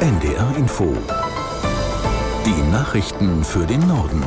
[0.00, 0.96] NDR Info.
[2.46, 4.24] Die Nachrichten für den Norden.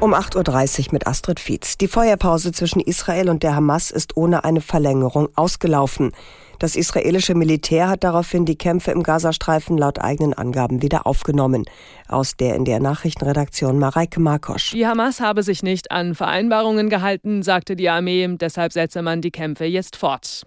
[0.00, 1.78] Um 8.30 Uhr mit Astrid Fietz.
[1.78, 6.10] Die Feuerpause zwischen Israel und der Hamas ist ohne eine Verlängerung ausgelaufen.
[6.58, 11.64] Das israelische Militär hat daraufhin die Kämpfe im Gazastreifen laut eigenen Angaben wieder aufgenommen.
[12.08, 14.72] Aus der in der Nachrichtenredaktion Mareike Markosch.
[14.72, 18.28] Die Hamas habe sich nicht an Vereinbarungen gehalten, sagte die Armee.
[18.40, 20.44] Deshalb setze man die Kämpfe jetzt fort.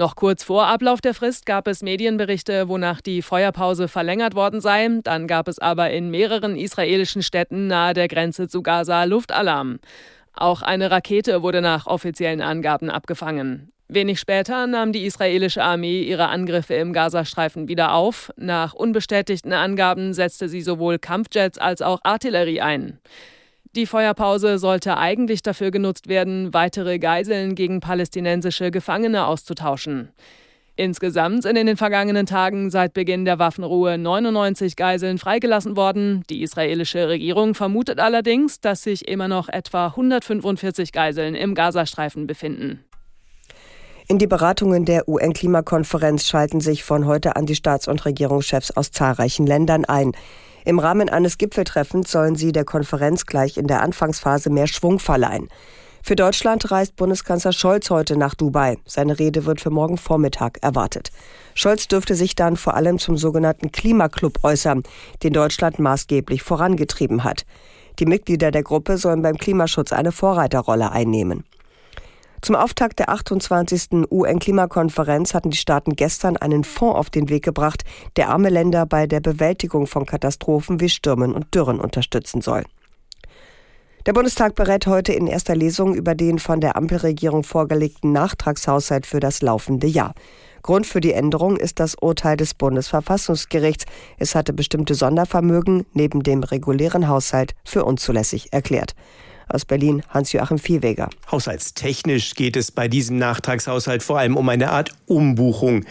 [0.00, 4.88] Noch kurz vor Ablauf der Frist gab es Medienberichte, wonach die Feuerpause verlängert worden sei.
[5.04, 9.78] Dann gab es aber in mehreren israelischen Städten nahe der Grenze zu Gaza Luftalarm.
[10.32, 13.72] Auch eine Rakete wurde nach offiziellen Angaben abgefangen.
[13.88, 18.32] Wenig später nahm die israelische Armee ihre Angriffe im Gazastreifen wieder auf.
[18.38, 23.00] Nach unbestätigten Angaben setzte sie sowohl Kampfjets als auch Artillerie ein.
[23.76, 30.10] Die Feuerpause sollte eigentlich dafür genutzt werden, weitere Geiseln gegen palästinensische Gefangene auszutauschen.
[30.74, 36.24] Insgesamt sind in den vergangenen Tagen seit Beginn der Waffenruhe 99 Geiseln freigelassen worden.
[36.30, 42.82] Die israelische Regierung vermutet allerdings, dass sich immer noch etwa 145 Geiseln im Gazastreifen befinden.
[44.10, 48.90] In die Beratungen der UN-Klimakonferenz schalten sich von heute an die Staats- und Regierungschefs aus
[48.90, 50.16] zahlreichen Ländern ein.
[50.64, 55.46] Im Rahmen eines Gipfeltreffens sollen sie der Konferenz gleich in der Anfangsphase mehr Schwung verleihen.
[56.02, 58.78] Für Deutschland reist Bundeskanzler Scholz heute nach Dubai.
[58.84, 61.12] Seine Rede wird für morgen Vormittag erwartet.
[61.54, 64.82] Scholz dürfte sich dann vor allem zum sogenannten Klimaclub äußern,
[65.22, 67.46] den Deutschland maßgeblich vorangetrieben hat.
[68.00, 71.44] Die Mitglieder der Gruppe sollen beim Klimaschutz eine Vorreiterrolle einnehmen.
[72.42, 74.10] Zum Auftakt der 28.
[74.10, 77.84] UN-Klimakonferenz hatten die Staaten gestern einen Fonds auf den Weg gebracht,
[78.16, 82.64] der arme Länder bei der Bewältigung von Katastrophen wie Stürmen und Dürren unterstützen soll.
[84.06, 89.20] Der Bundestag berät heute in erster Lesung über den von der Ampelregierung vorgelegten Nachtragshaushalt für
[89.20, 90.14] das laufende Jahr.
[90.62, 93.84] Grund für die Änderung ist das Urteil des Bundesverfassungsgerichts.
[94.18, 98.94] Es hatte bestimmte Sondervermögen neben dem regulären Haushalt für unzulässig erklärt.
[99.52, 101.10] Aus Berlin Hans-Joachim Viehweger.
[101.30, 105.84] Haushaltstechnisch geht es bei diesem Nachtragshaushalt vor allem um eine Art Umbuchung.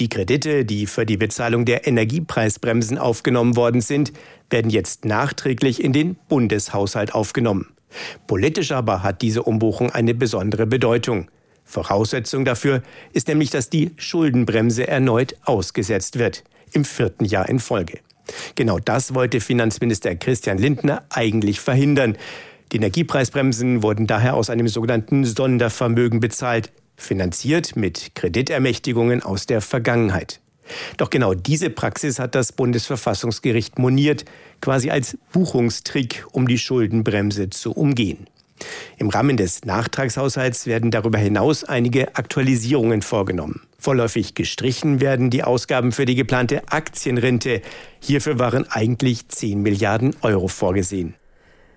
[0.00, 4.12] Die Kredite, die für die Bezahlung der Energiepreisbremsen aufgenommen worden sind,
[4.50, 7.68] werden jetzt nachträglich in den Bundeshaushalt aufgenommen.
[8.26, 11.30] Politisch aber hat diese Umbuchung eine besondere Bedeutung.
[11.64, 12.82] Voraussetzung dafür
[13.12, 16.42] ist nämlich, dass die Schuldenbremse erneut ausgesetzt wird,
[16.72, 18.00] im vierten Jahr in Folge.
[18.54, 22.16] Genau das wollte Finanzminister Christian Lindner eigentlich verhindern.
[22.74, 30.40] Die Energiepreisbremsen wurden daher aus einem sogenannten Sondervermögen bezahlt, finanziert mit Kreditermächtigungen aus der Vergangenheit.
[30.96, 34.24] Doch genau diese Praxis hat das Bundesverfassungsgericht moniert,
[34.60, 38.26] quasi als Buchungstrick, um die Schuldenbremse zu umgehen.
[38.98, 43.60] Im Rahmen des Nachtragshaushalts werden darüber hinaus einige Aktualisierungen vorgenommen.
[43.78, 47.62] Vorläufig gestrichen werden die Ausgaben für die geplante Aktienrente.
[48.00, 51.14] Hierfür waren eigentlich 10 Milliarden Euro vorgesehen.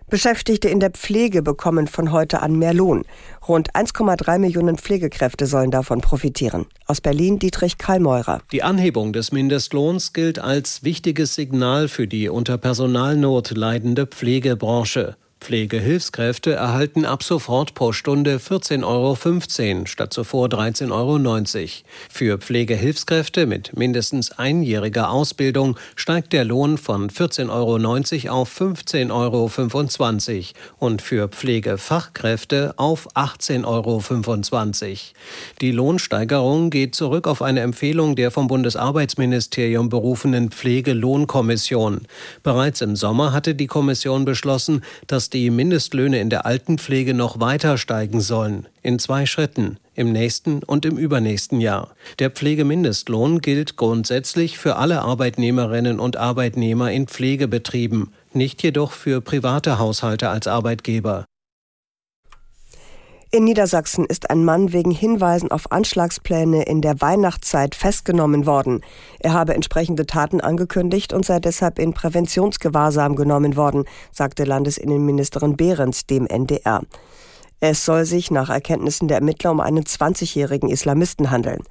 [0.09, 3.03] Beschäftigte in der Pflege bekommen von heute an mehr Lohn.
[3.45, 6.65] Rund 1,3 Millionen Pflegekräfte sollen davon profitieren.
[6.85, 8.39] Aus Berlin Dietrich Kallmeurer.
[8.53, 15.17] Die Anhebung des Mindestlohns gilt als wichtiges Signal für die unter Personalnot leidende Pflegebranche.
[15.39, 21.69] Pflegehilfskräfte erhalten ab sofort pro Stunde 14,15 Euro statt zuvor 13,90 Euro.
[22.09, 30.43] Für Pflegehilfskräfte mit mindestens einjähriger Ausbildung steigt der Lohn von 14,90 Euro auf 15,25 Euro
[30.79, 34.97] und für Pflegefachkräfte auf 18,25 Euro.
[35.61, 42.01] Die Lohnsteigerung geht zurück auf eine Empfehlung der vom Bundesarbeitsministerium berufenen Pflegelohnkommission.
[42.43, 47.41] Bereits im Sommer hatte die Kommission beschlossen, dass dass die Mindestlöhne in der Altenpflege noch
[47.41, 51.93] weiter steigen sollen, in zwei Schritten, im nächsten und im übernächsten Jahr.
[52.19, 59.79] Der Pflegemindestlohn gilt grundsätzlich für alle Arbeitnehmerinnen und Arbeitnehmer in Pflegebetrieben, nicht jedoch für private
[59.79, 61.25] Haushalte als Arbeitgeber.
[63.29, 68.79] In Niedersachsen ist ein Mann wegen Hinweisen auf Anschlagspläne in der Weihnachtszeit festgenommen worden.
[69.19, 73.83] Er habe entsprechende Taten angekündigt und sei deshalb in Präventionsgewahrsam genommen worden,
[74.13, 76.83] sagte Landesinnenministerin Behrens dem NDR.
[77.59, 81.63] Es soll sich nach Erkenntnissen der Ermittler um einen 20-jährigen Islamisten handeln.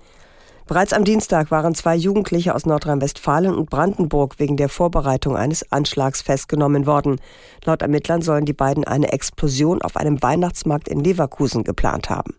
[0.67, 6.23] Bereits am Dienstag waren zwei Jugendliche aus Nordrhein-Westfalen und Brandenburg wegen der Vorbereitung eines Anschlags
[6.23, 7.21] festgenommen worden.
[7.65, 12.35] Laut Ermittlern sollen die beiden eine Explosion auf einem Weihnachtsmarkt in Leverkusen geplant haben.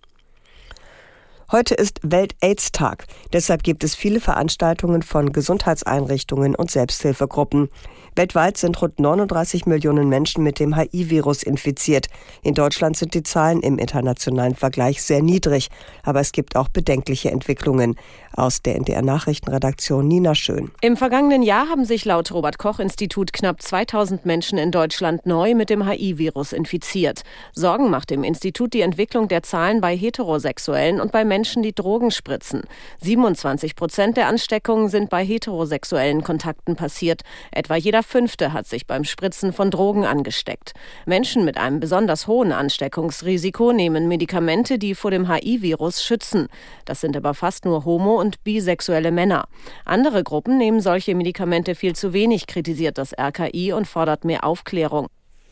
[1.49, 3.05] Heute ist Welt-AIDS-Tag.
[3.31, 7.69] Deshalb gibt es viele Veranstaltungen von Gesundheitseinrichtungen und Selbsthilfegruppen.
[8.17, 12.07] Weltweit sind rund 39 Millionen Menschen mit dem HIV-Virus infiziert.
[12.44, 15.69] In Deutschland sind die Zahlen im internationalen Vergleich sehr niedrig,
[16.03, 17.95] aber es gibt auch bedenkliche Entwicklungen.
[18.33, 20.71] Aus der NDR Nachrichtenredaktion Nina Schön.
[20.81, 25.55] Im vergangenen Jahr haben sich laut Robert Koch Institut knapp 2000 Menschen in Deutschland neu
[25.55, 27.23] mit dem HIV-Virus infiziert.
[27.53, 32.09] Sorgen macht dem Institut die Entwicklung der Zahlen bei Heterosexuellen und bei Menschen, die Drogen
[32.09, 32.63] spritzen.
[33.03, 37.21] 27 Prozent der Ansteckungen sind bei heterosexuellen Kontakten passiert.
[37.51, 40.73] Etwa jeder Fünfte hat sich beim Spritzen von Drogen angesteckt.
[41.05, 46.47] Menschen mit einem besonders hohen Ansteckungsrisiko nehmen Medikamente, die vor dem HIV-Virus schützen.
[46.85, 49.47] Das sind aber fast nur homo- und bisexuelle Männer.
[49.85, 55.05] Andere Gruppen nehmen solche Medikamente viel zu wenig, kritisiert das RKI und fordert mehr Aufklärung.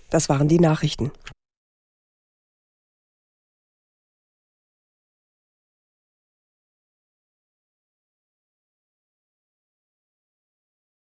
[0.09, 1.11] Das waren die Nachrichten.